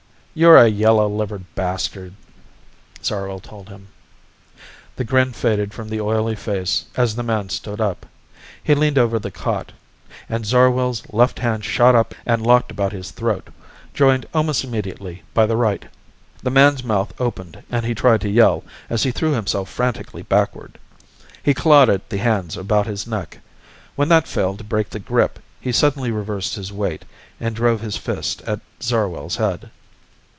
[0.33, 2.13] "You're a yellow livered bastard,"
[3.03, 3.89] Zarwell told him.
[4.95, 8.05] The grin faded from the oily face as the man stood up.
[8.63, 9.73] He leaned over the cot
[10.29, 13.49] and Zarwell's left hand shot up and locked about his throat,
[13.93, 15.83] joined almost immediately by the right.
[16.41, 20.79] The man's mouth opened and he tried to yell as he threw himself frantically backward.
[21.43, 23.39] He clawed at the hands about his neck.
[23.97, 27.03] When that failed to break the grip he suddenly reversed his weight
[27.37, 29.69] and drove his fist at Zarwell's head.